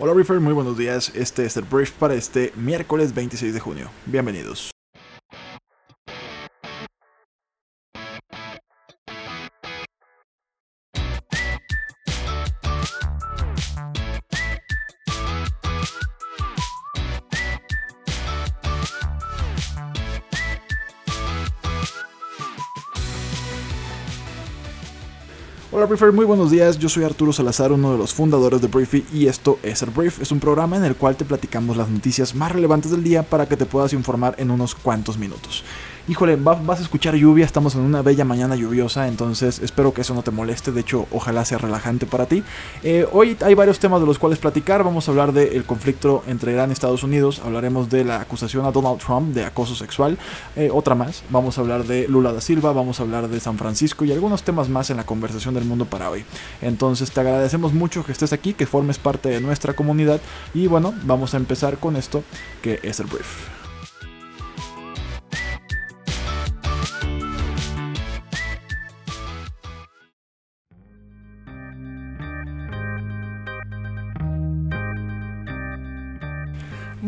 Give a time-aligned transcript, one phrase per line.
[0.00, 1.10] Hola Reefer, muy buenos días.
[1.16, 3.90] Este es el brief para este miércoles 26 de junio.
[4.06, 4.70] Bienvenidos.
[25.88, 26.78] Muy buenos días.
[26.78, 30.20] Yo soy Arturo Salazar, uno de los fundadores de Briefy y esto es el Brief.
[30.20, 33.48] Es un programa en el cual te platicamos las noticias más relevantes del día para
[33.48, 35.64] que te puedas informar en unos cuantos minutos
[36.08, 40.14] híjole, vas a escuchar lluvia, estamos en una bella mañana lluviosa, entonces espero que eso
[40.14, 42.42] no te moleste, de hecho ojalá sea relajante para ti.
[42.82, 46.52] Eh, hoy hay varios temas de los cuales platicar, vamos a hablar del conflicto entre
[46.52, 50.18] Irán y Estados Unidos, hablaremos de la acusación a Donald Trump de acoso sexual,
[50.56, 53.58] eh, otra más, vamos a hablar de Lula da Silva, vamos a hablar de San
[53.58, 56.24] Francisco y algunos temas más en la conversación del mundo para hoy.
[56.62, 60.20] Entonces te agradecemos mucho que estés aquí, que formes parte de nuestra comunidad
[60.54, 62.22] y bueno, vamos a empezar con esto
[62.62, 63.58] que es el brief.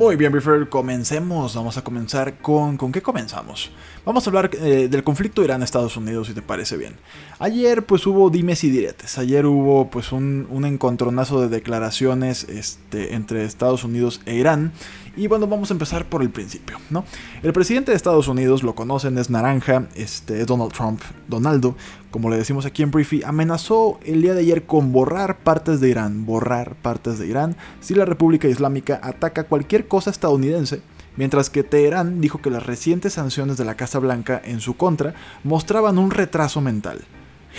[0.00, 1.54] Muy bien, Briefer, comencemos.
[1.54, 2.78] Vamos a comenzar con...
[2.78, 3.70] ¿Con qué comenzamos?
[4.06, 6.94] Vamos a hablar eh, del conflicto Irán-Estados Unidos, si te parece bien.
[7.38, 9.18] Ayer, pues, hubo dimes y diretes.
[9.18, 14.72] Ayer hubo, pues, un, un encontronazo de declaraciones este, entre Estados Unidos e Irán.
[15.16, 17.04] Y bueno, vamos a empezar por el principio, ¿no?
[17.42, 21.74] El presidente de Estados Unidos, lo conocen, es naranja, este, Donald Trump, Donaldo,
[22.10, 25.88] como le decimos aquí en Briefy, amenazó el día de ayer con borrar partes de
[25.88, 30.80] Irán, borrar partes de Irán, si la República Islámica ataca cualquier cosa estadounidense,
[31.16, 35.14] mientras que Teherán dijo que las recientes sanciones de la Casa Blanca en su contra
[35.42, 37.00] mostraban un retraso mental.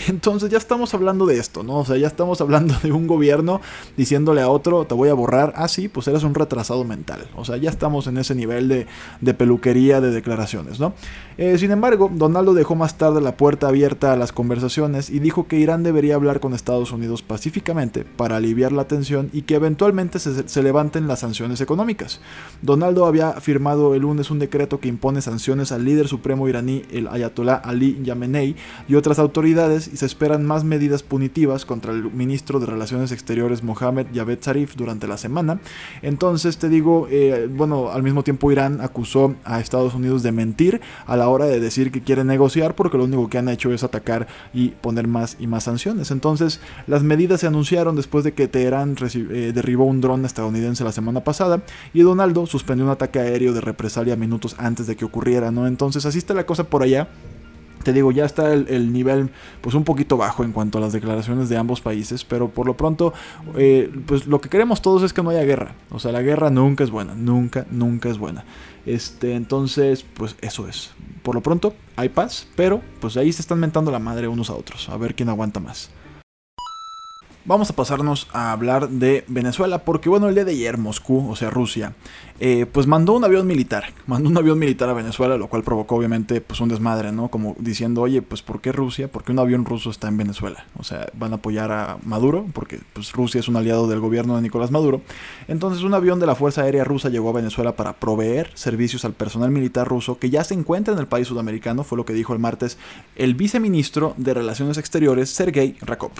[0.07, 1.79] Entonces ya estamos hablando de esto, ¿no?
[1.79, 3.61] O sea, ya estamos hablando de un gobierno
[3.97, 7.27] diciéndole a otro, te voy a borrar, ah, sí, pues eres un retrasado mental.
[7.35, 10.93] O sea, ya estamos en ese nivel de, peluquería de declaraciones, ¿no?
[11.37, 15.47] Eh, sin embargo, Donaldo dejó más tarde la puerta abierta a las conversaciones y dijo
[15.47, 20.19] que Irán debería hablar con Estados Unidos pacíficamente para aliviar la tensión y que eventualmente
[20.19, 22.19] se, se levanten las sanciones económicas.
[22.61, 27.07] Donaldo había firmado el lunes un decreto que impone sanciones al líder supremo iraní, el
[27.07, 28.55] ayatolá Ali Yamenei,
[28.87, 33.63] y otras autoridades y se esperan más medidas punitivas contra el ministro de Relaciones Exteriores
[33.63, 35.59] Mohamed Javed Zarif durante la semana.
[36.01, 40.81] Entonces te digo, eh, bueno, al mismo tiempo Irán acusó a Estados Unidos de mentir
[41.05, 43.83] a la hora de decir que quiere negociar porque lo único que han hecho es
[43.83, 46.11] atacar y poner más y más sanciones.
[46.11, 50.91] Entonces las medidas se anunciaron después de que Teherán eh, derribó un dron estadounidense la
[50.91, 51.61] semana pasada
[51.93, 55.67] y Donaldo suspendió un ataque aéreo de represalia minutos antes de que ocurriera, ¿no?
[55.67, 57.07] Entonces así está la cosa por allá
[57.81, 59.29] te digo, ya está el, nivel
[59.61, 62.77] pues un poquito bajo en cuanto a las declaraciones de ambos países, pero por lo
[62.77, 63.13] pronto,
[63.57, 65.75] eh, pues lo que queremos todos es que no haya guerra.
[65.89, 68.45] O sea, la guerra nunca es buena, nunca, nunca es buena.
[68.85, 70.91] Este, entonces, pues eso es.
[71.23, 74.53] Por lo pronto, hay paz, pero pues ahí se están mentando la madre unos a
[74.53, 75.91] otros, a ver quién aguanta más.
[77.43, 81.35] Vamos a pasarnos a hablar de Venezuela, porque bueno, el día de ayer Moscú, o
[81.35, 81.93] sea Rusia,
[82.39, 85.95] eh, pues mandó un avión militar, mandó un avión militar a Venezuela, lo cual provocó
[85.95, 87.29] obviamente pues un desmadre, ¿no?
[87.29, 89.07] Como diciendo, oye, pues ¿por qué Rusia?
[89.11, 90.65] ¿Por qué un avión ruso está en Venezuela?
[90.77, 94.35] O sea, van a apoyar a Maduro, porque pues Rusia es un aliado del gobierno
[94.35, 95.01] de Nicolás Maduro.
[95.47, 99.13] Entonces un avión de la Fuerza Aérea Rusa llegó a Venezuela para proveer servicios al
[99.13, 102.33] personal militar ruso que ya se encuentra en el país sudamericano, fue lo que dijo
[102.33, 102.77] el martes
[103.15, 106.11] el viceministro de Relaciones Exteriores, Sergei Rakov.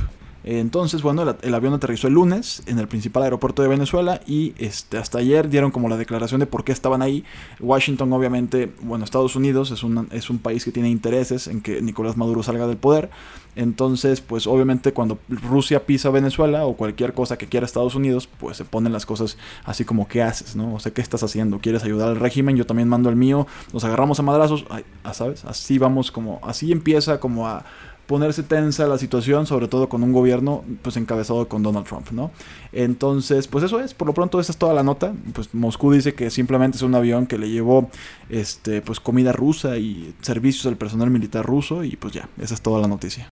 [0.44, 4.98] Entonces, bueno, el, avión aterrizó el lunes en el principal aeropuerto de Venezuela y este,
[4.98, 7.24] hasta ayer dieron como la declaración de por qué estaban ahí.
[7.60, 11.82] Washington, obviamente, bueno, Estados Unidos es un, es un país que tiene intereses en que
[11.82, 13.10] Nicolás Maduro salga del poder.
[13.56, 18.56] Entonces, pues obviamente cuando Rusia pisa Venezuela o cualquier cosa que quiera Estados Unidos, pues
[18.56, 20.56] se ponen las cosas así como ¿qué haces?
[20.56, 20.76] ¿no?
[20.76, 21.60] O sea, ¿qué estás haciendo?
[21.60, 22.56] ¿Quieres ayudar al régimen?
[22.56, 23.48] Yo también mando el mío.
[23.74, 24.66] Nos agarramos a madrazos.
[24.70, 25.44] Ay, ah, ¿sabes?
[25.44, 27.66] Así vamos como, así empieza como a
[28.08, 32.32] ponerse tensa la situación, sobre todo con un gobierno pues encabezado con Donald Trump, ¿no?
[32.74, 35.14] Entonces, pues eso es, por lo pronto esa es toda la nota.
[35.34, 37.90] Pues Moscú dice que simplemente es un avión que le llevó
[38.30, 42.62] este pues comida rusa y servicios al personal militar ruso y pues ya, esa es
[42.62, 43.30] toda la noticia.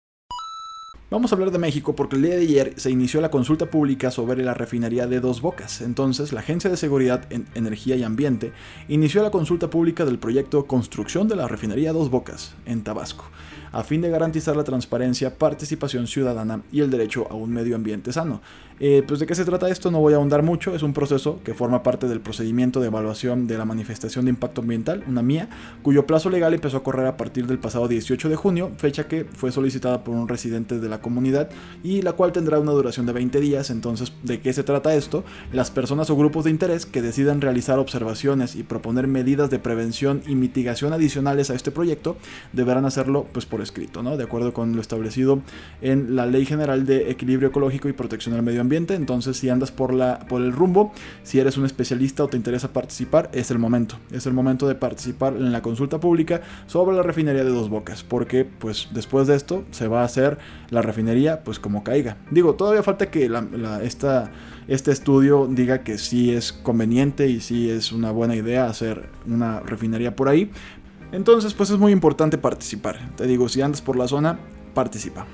[1.09, 4.11] Vamos a hablar de México porque el día de ayer se inició la consulta pública
[4.11, 5.81] sobre la refinería de Dos Bocas.
[5.81, 8.53] Entonces, la Agencia de Seguridad en Energía y Ambiente
[8.89, 13.25] inició la consulta pública del proyecto Construcción de la refinería Dos Bocas en Tabasco.
[13.73, 18.13] A fin de garantizar la transparencia, participación ciudadana y el derecho a un medio ambiente
[18.13, 18.41] sano.
[18.79, 21.41] Eh, pues de qué se trata esto no voy a ahondar mucho, es un proceso
[21.43, 25.49] que forma parte del procedimiento de evaluación de la manifestación de impacto ambiental, una mía,
[25.83, 29.25] cuyo plazo legal empezó a correr a partir del pasado 18 de junio, fecha que
[29.25, 31.49] fue solicitada por un residente de la comunidad
[31.83, 33.71] y la cual tendrá una duración de 20 días.
[33.71, 35.25] Entonces, ¿de qué se trata esto?
[35.53, 40.23] Las personas o grupos de interés que decidan realizar observaciones y proponer medidas de prevención
[40.27, 42.17] y mitigación adicionales a este proyecto
[42.53, 44.17] deberán hacerlo pues por escrito, ¿no?
[44.17, 45.41] De acuerdo con lo establecido
[45.81, 48.95] en la Ley General de Equilibrio Ecológico y Protección del Medio ambiente.
[48.95, 50.93] Entonces, si andas por, la, por el rumbo,
[51.23, 53.97] si eres un especialista o te interesa participar, es el momento.
[54.13, 58.03] Es el momento de participar en la consulta pública sobre la refinería de Dos Bocas,
[58.03, 60.39] porque pues después de esto se va a hacer
[60.71, 62.17] la refinería pues como caiga.
[62.31, 63.31] Digo, todavía falta que
[63.83, 64.31] esta,
[64.69, 69.61] este estudio diga que sí es conveniente y sí es una buena idea hacer una
[69.61, 70.51] refinería por ahí.
[71.13, 72.99] Entonces, pues es muy importante participar.
[73.17, 74.39] Te digo, si andas por la zona,
[74.75, 75.27] participa.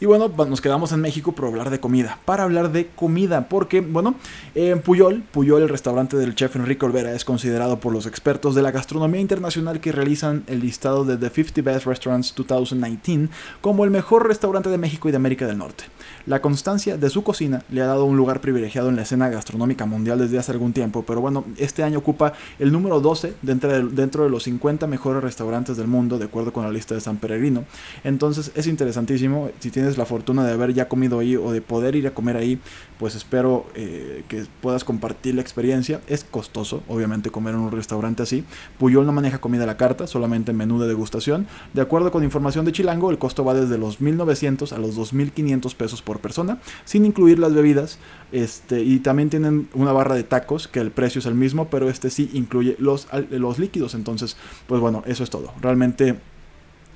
[0.00, 2.18] Y bueno, nos quedamos en México por hablar de comida.
[2.24, 4.16] Para hablar de comida, porque, bueno,
[4.54, 8.62] en Puyol, Puyol, el restaurante del chef Enrique Olvera, es considerado por los expertos de
[8.62, 13.30] la gastronomía internacional que realizan el listado de The 50 Best Restaurants 2019
[13.60, 15.84] como el mejor restaurante de México y de América del Norte.
[16.26, 19.86] La constancia de su cocina le ha dado un lugar privilegiado en la escena gastronómica
[19.86, 24.30] mundial desde hace algún tiempo, pero bueno, este año ocupa el número 12 dentro de,
[24.30, 27.64] los 50 mejores restaurantes del mundo, de acuerdo con la lista de San Peregrino.
[28.04, 31.96] Entonces es interesantísimo, si tienes la fortuna de haber ya comido ahí o de poder
[31.96, 32.58] ir a comer ahí,
[32.98, 36.00] pues espero eh, que puedas compartir la experiencia.
[36.06, 38.44] Es costoso, obviamente, comer en un restaurante así.
[38.78, 41.46] Puyol no maneja comida a la carta, solamente menú de degustación.
[41.72, 45.74] De acuerdo con información de Chilango, el costo va desde los 1.900 a los 2.500
[45.74, 47.98] pesos por persona, sin incluir las bebidas.
[48.32, 51.88] Este, y también tienen una barra de tacos, que el precio es el mismo, pero
[51.88, 53.94] este sí incluye los, los líquidos.
[53.94, 54.36] Entonces,
[54.66, 55.52] pues bueno, eso es todo.
[55.60, 56.16] Realmente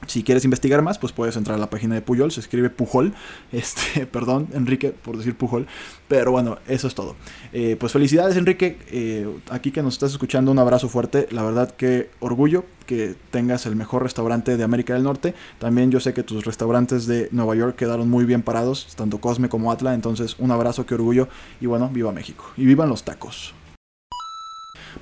[0.06, 3.14] si quieres investigar más, pues puedes entrar a la página de Puyol, se escribe Pujol,
[3.52, 5.66] este, perdón, Enrique, por decir Pujol,
[6.08, 7.16] pero bueno, eso es todo.
[7.52, 11.70] Eh, pues felicidades, Enrique, eh, aquí que nos estás escuchando, un abrazo fuerte, la verdad
[11.70, 16.22] que orgullo que tengas el mejor restaurante de América del Norte, también yo sé que
[16.22, 20.50] tus restaurantes de Nueva York quedaron muy bien parados, tanto Cosme como Atla, entonces un
[20.50, 21.28] abrazo, que orgullo,
[21.60, 23.54] y bueno, viva México, y vivan los tacos.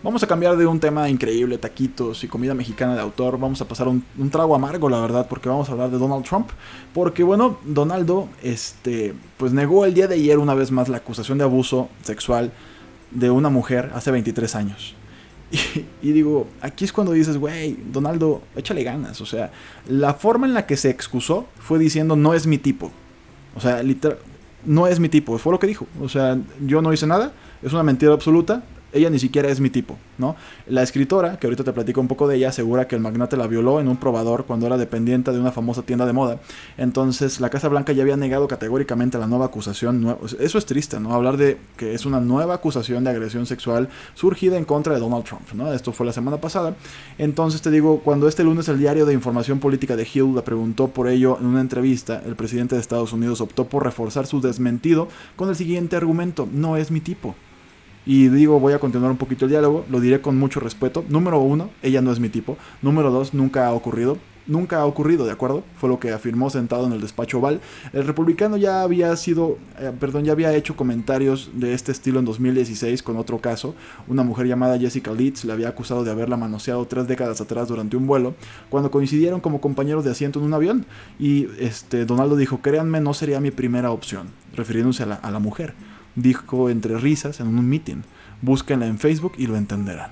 [0.03, 3.39] Vamos a cambiar de un tema increíble, taquitos y comida mexicana de autor.
[3.39, 6.51] Vamos a pasar un, trago amargo, la verdad, porque vamos a hablar de Donald Trump.
[6.93, 11.39] Porque, bueno, Donaldo, este, pues negó el día de ayer una vez más la acusación
[11.39, 12.53] de abuso sexual
[13.11, 14.95] de una mujer hace 23 años.
[15.49, 19.21] Y, y digo, aquí es cuando dices, güey, Donaldo, échale ganas.
[19.21, 19.53] O sea,
[19.89, 22.91] la forma en la que se excusó fue diciendo, no es mi tipo.
[23.55, 24.19] O sea, literal,
[24.65, 25.39] no es mi tipo.
[25.39, 25.87] Fue lo que dijo.
[26.01, 27.33] O sea, yo no hice nada.
[27.63, 30.37] Es una mentira absoluta ella ni siquiera es mi tipo, ¿no?
[30.67, 33.47] La escritora, que ahorita te platico un poco de ella, asegura que el magnate la
[33.47, 36.39] violó en un probador cuando era dependiente de una famosa tienda de moda.
[36.79, 40.17] Entonces, la Casa Blanca ya había negado categóricamente la nueva acusación.
[40.39, 41.15] Eso es triste, ¿no?
[41.15, 45.25] Hablar de que es una nueva acusación de agresión sexual surgida en contra de Donald
[45.25, 45.73] Trump, ¿no?
[45.73, 46.75] Esto fue la semana pasada.
[47.19, 50.89] Entonces, te digo, cuando este lunes el diario de información política de Hill le preguntó
[50.89, 55.09] por ello en una entrevista, el presidente de Estados Unidos optó por reforzar su desmentido
[55.37, 57.35] con el siguiente argumento, no es mi tipo.
[58.07, 61.05] Y digo, voy a continuar un poquito el diálogo, lo diré con mucho respeto.
[61.09, 62.57] Número uno, ella no es mi tipo.
[62.81, 64.17] Número dos, nunca ha ocurrido.
[64.47, 65.65] Nunca ha ocurrido, ¿de acuerdo?
[65.77, 67.61] Fue lo que afirmó sentado en el despacho oval.
[67.93, 72.27] El republicano ya había sido, eh, perdón, ya había hecho comentarios de este estilo en
[72.27, 73.75] 2016 con otro caso.
[74.07, 77.97] Una mujer llamada Jessica Leeds le había acusado de haberla manoseado tres décadas atrás durante
[77.97, 78.37] un vuelo,
[78.71, 80.87] cuando coincidieron como compañeros de asiento en un avión.
[81.19, 85.41] Y este, Donaldo dijo, créanme, no sería mi primera opción, refiriéndose a la, a la
[85.41, 85.75] mujer
[86.17, 88.03] dijo entre risas en un meeting.
[88.43, 90.11] Búsquenla en Facebook y lo entenderán.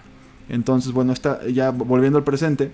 [0.48, 2.70] Entonces, bueno, está ya volviendo al presente,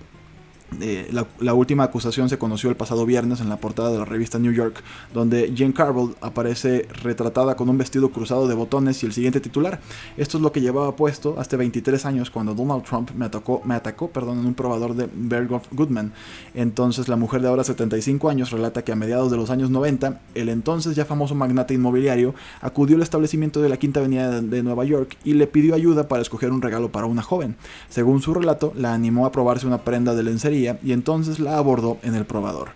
[0.79, 4.39] eh, la, última acusación se conoció el pasado viernes en la portada de la revista
[4.39, 4.81] New York,
[5.13, 9.81] donde Jane Carville aparece retratada con un vestido cruzado de botones y el siguiente titular.
[10.15, 13.75] Esto es lo que llevaba puesto hace 23 años cuando Donald Trump me atacó, me
[13.75, 16.13] atacó perdón, en un probador de Berghoff Goodman.
[16.55, 20.21] Entonces la mujer de ahora 75 años relata que a mediados de los años 90,
[20.35, 24.85] el entonces ya famoso magnate inmobiliario acudió al establecimiento de la Quinta Avenida de Nueva
[24.85, 27.57] York y le pidió ayuda para escoger un regalo para una joven.
[27.89, 31.97] Según su relato, la animó a probarse una prenda de lencería y entonces la abordó
[32.03, 32.71] en el probador.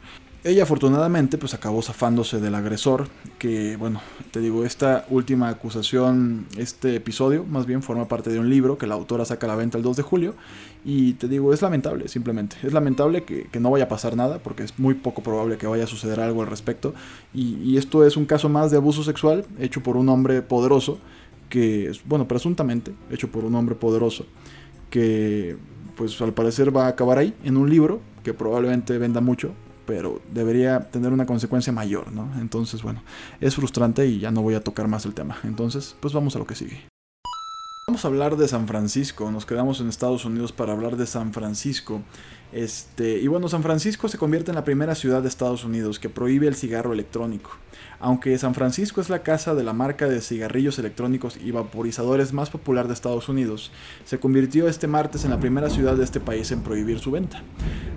[0.45, 3.07] Ella afortunadamente pues acabó zafándose del agresor,
[3.39, 3.99] que bueno,
[4.29, 8.85] te digo, esta última acusación, este episodio más bien forma parte de un libro que
[8.85, 10.35] la autora saca a la venta el 2 de julio
[10.85, 14.61] y te digo, es lamentable simplemente, es lamentable que, no vaya a pasar nada porque
[14.61, 16.93] es muy poco probable que vaya a suceder algo al respecto
[17.33, 20.99] y, y esto es un caso más de abuso sexual hecho por un hombre poderoso
[21.49, 24.27] que, bueno, presuntamente hecho por un hombre poderoso
[24.91, 25.57] que
[25.95, 29.53] pues al parecer va a acabar ahí, en un libro, que probablemente venda mucho,
[29.85, 32.29] pero debería tener una consecuencia mayor, ¿no?
[32.39, 33.01] Entonces, bueno,
[33.39, 35.37] es frustrante y ya no voy a tocar más el tema.
[35.43, 36.87] Entonces, pues vamos a lo que sigue.
[37.87, 41.33] Vamos a hablar de San Francisco, nos quedamos en Estados Unidos para hablar de San
[41.33, 42.01] Francisco.
[42.51, 46.09] Este, y bueno, San Francisco se convierte en la primera ciudad de Estados Unidos que
[46.09, 47.51] prohíbe el cigarro electrónico.
[47.99, 52.49] Aunque San Francisco es la casa de la marca de cigarrillos electrónicos y vaporizadores más
[52.49, 53.71] popular de Estados Unidos,
[54.03, 57.41] se convirtió este martes en la primera ciudad de este país en prohibir su venta.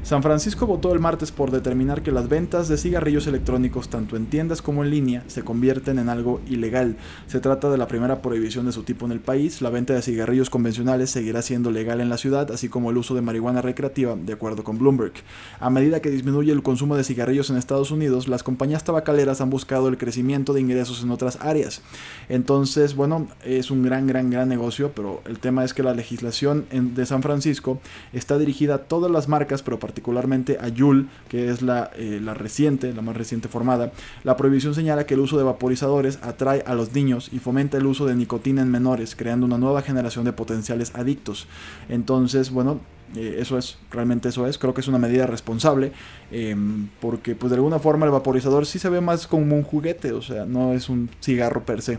[0.02, 4.26] San Francisco votó el martes por determinar que las ventas de cigarrillos electrónicos tanto en
[4.26, 6.96] tiendas como en línea se convierten en algo ilegal.
[7.26, 9.60] Se trata de la primera prohibición de su tipo en el país.
[9.60, 13.14] La venta de cigarrillos convencionales seguirá siendo legal en la ciudad, así como el uso
[13.14, 15.12] de marihuana recreativa, de acuerdo con Bloomberg.
[15.60, 19.50] A medida que disminuye el consumo de cigarrillos en Estados Unidos, las compañías tabacaleras han
[19.50, 21.82] buscado el crecimiento de ingresos en otras áreas.
[22.28, 26.66] Entonces, bueno, es un gran, gran, gran negocio, pero el tema es que la legislación
[26.72, 27.80] de San Francisco
[28.12, 32.92] está dirigida a todas las marcas, pero particularmente a Yul, que es eh, la reciente,
[32.92, 33.92] la más reciente formada.
[34.24, 37.86] La prohibición señala que el uso de vaporizadores atrae a los niños y fomenta el
[37.86, 41.46] uso de nicotina en menores, creando una nueva generación de potenciales adictos.
[41.88, 42.80] Entonces, bueno,
[43.16, 44.58] eh, eso es, realmente eso es.
[44.58, 45.92] Creo que es una medida responsable.
[46.30, 50.12] Em, porque pues de alguna forma el vaporizador sí se ve más como un juguete.
[50.12, 51.98] O sea, no es un cigarro per se.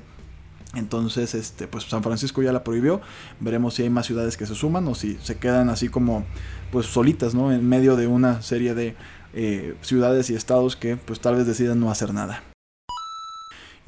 [0.75, 3.01] Entonces, este, pues San Francisco ya la prohibió.
[3.39, 6.25] Veremos si hay más ciudades que se suman o si se quedan así como
[6.71, 7.51] pues solitas, ¿no?
[7.51, 8.95] En medio de una serie de
[9.33, 12.43] eh, ciudades y estados que pues tal vez decidan no hacer nada.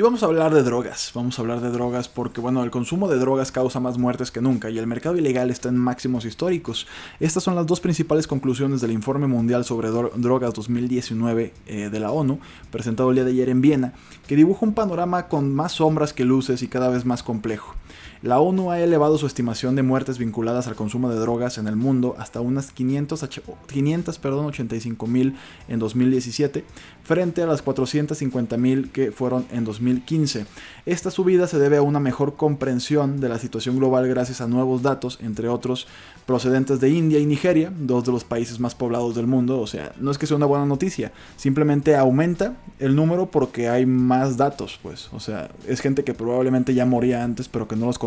[0.01, 3.08] Y vamos a hablar de drogas, vamos a hablar de drogas porque bueno, el consumo
[3.08, 6.88] de drogas causa más muertes que nunca y el mercado ilegal está en máximos históricos.
[7.20, 12.12] Estas son las dos principales conclusiones del Informe Mundial sobre Drogas 2019 eh, de la
[12.12, 12.39] ONU,
[12.72, 13.93] presentado el día de ayer en Viena,
[14.25, 17.75] que dibuja un panorama con más sombras que luces y cada vez más complejo.
[18.24, 21.75] La ONU ha elevado su estimación de muertes vinculadas al consumo de drogas en el
[21.75, 23.28] mundo hasta unas 500,
[23.66, 25.36] 585 mil
[25.68, 26.63] en 2017,
[27.04, 30.46] frente a las 450 mil que fueron en 2015.
[30.86, 34.84] Esta subida se debe a una mejor comprensión de la situación global gracias a nuevos
[34.84, 35.88] datos, entre otros
[36.28, 39.60] procedentes de India y Nigeria, dos de los países más poblados del mundo.
[39.60, 43.88] O sea, no es que sea una buena noticia, simplemente aumenta el número porque hay
[43.88, 45.10] más datos, pues.
[45.12, 47.98] O sea, es gente que probablemente ya moría antes, pero que no los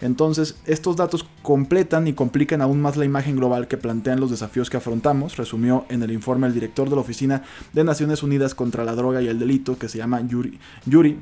[0.00, 4.70] Entonces, estos datos completan y complican aún más la imagen global que plantean los desafíos
[4.70, 7.42] que afrontamos, resumió en el informe el director de la Oficina
[7.72, 11.18] de Naciones Unidas contra la Droga y el Delito, que se llama Yuri, Yuri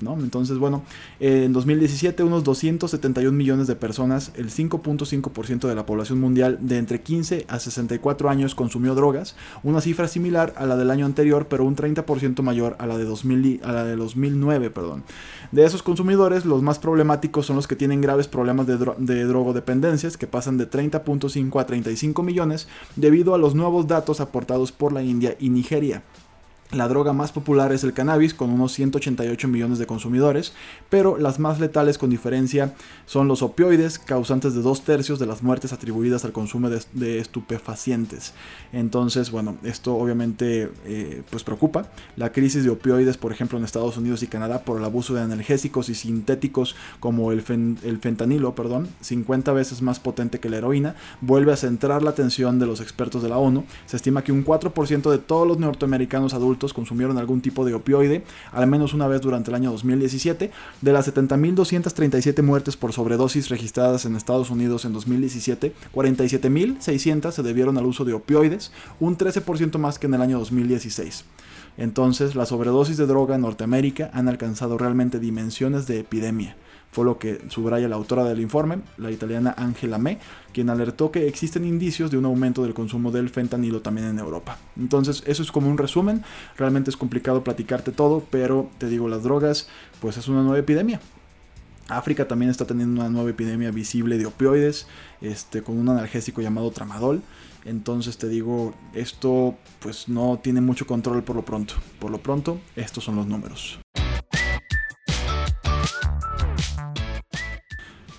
[0.00, 0.14] ¿no?
[0.14, 0.82] Entonces, bueno,
[1.20, 7.00] en 2017 unos 271 millones de personas, el 5.5% de la población mundial de entre
[7.02, 11.64] 15 a 64 años consumió drogas, una cifra similar a la del año anterior, pero
[11.64, 14.70] un 30% mayor a la de, 2000, a la de 2009.
[14.70, 15.04] Perdón.
[15.52, 20.16] De esos consumidores, los más problemáticos son los que tienen graves problemas de, de drogodependencias,
[20.16, 25.02] que pasan de 30.5 a 35 millones, debido a los nuevos datos aportados por la
[25.02, 26.02] India y Nigeria.
[26.70, 30.52] La droga más popular es el cannabis, con unos 188 millones de consumidores,
[30.90, 32.74] pero las más letales con diferencia
[33.06, 38.34] son los opioides, causantes de dos tercios de las muertes atribuidas al consumo de, estupefacientes.
[38.74, 41.86] Entonces, bueno, esto obviamente eh, pues preocupa.
[42.16, 45.22] La crisis de opioides, por ejemplo, en Estados Unidos y Canadá por el abuso de
[45.22, 47.42] analgésicos y sintéticos como el,
[47.82, 52.58] el fentanilo, perdón, 50 veces más potente que la heroína, vuelve a centrar la atención
[52.58, 53.64] de los expertos de la ONU.
[53.86, 58.24] Se estima que un 4% de todos los norteamericanos adultos consumieron algún tipo de opioide,
[58.52, 60.50] al menos una vez durante el año 2017.
[60.80, 67.78] De las 70.237 muertes por sobredosis registradas en Estados Unidos en 2017, 47.600 se debieron
[67.78, 71.24] al uso de opioides, un 13% más que en el año 2016.
[71.76, 76.56] Entonces, la sobredosis de droga en Norteamérica han alcanzado realmente dimensiones de epidemia
[76.90, 80.18] fue lo que subraya la autora del informe, la italiana Angela Me,
[80.52, 84.58] quien alertó que existen indicios de un aumento del consumo del fentanilo también en Europa.
[84.76, 86.24] Entonces, eso es como un resumen,
[86.56, 89.68] realmente es complicado platicarte todo, pero te digo, las drogas,
[90.00, 91.00] pues es una nueva epidemia.
[91.88, 94.86] África también está teniendo una nueva epidemia visible de opioides,
[95.20, 97.22] este, con un analgésico llamado tramadol.
[97.64, 101.74] Entonces te digo, esto pues no tiene mucho control por lo pronto.
[101.98, 103.78] Por lo pronto, estos son los números.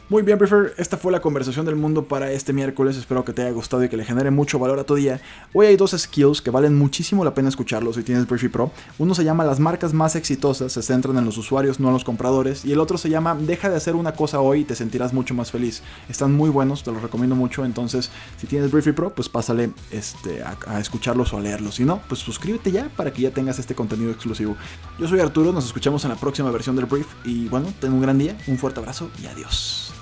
[0.10, 2.98] Muy bien, Prefer, esta fue la conversación del mundo para este miércoles.
[2.98, 5.22] Espero que te haya gustado y que le genere mucho valor a tu día.
[5.54, 8.72] Hoy hay dos skills que valen muchísimo la pena escucharlos si tienes Briefy Pro.
[8.98, 12.04] Uno se llama Las marcas más exitosas se centran en los usuarios, no en los
[12.04, 12.66] compradores.
[12.66, 15.36] Y el otro se llama Deja de hacer una cosa hoy y te sentirás mucho
[15.36, 15.84] más feliz.
[16.10, 17.64] Están muy buenos, te los recomiendo mucho.
[17.64, 21.76] Entonces, si tienes Briefy Pro, pues pásale este, a, a escucharlos o a leerlos.
[21.76, 24.58] Si no, pues suscríbete ya para que ya tengas este contenido exclusivo.
[24.98, 27.06] Yo soy Arturo, nos escuchamos en la próxima versión del Brief.
[27.26, 29.99] Y bueno, ten un gran día, un fuerte abrazo y adiós.